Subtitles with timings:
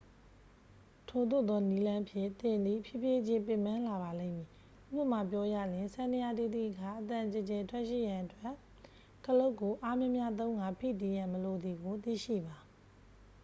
[1.09, 4.49] ထိုသို့သောနည်းလမ်းဖြင့် သင်သည် ဖြည်းဖြည်းချင်း ပင်ပန်းလာပါလိမ့်မည်
[4.91, 8.53] ဉပမာပြောရလျှင် စန္ဒယားတီးသည့်အခါ အသံကျယ်ကျယ်ထွက်ရှိရန်အတွက်
[9.25, 12.57] ခလုတ်ကိုအားများများသုံးကာ ဖိတီးရန် မလိုသည်ကို သိရှိပါ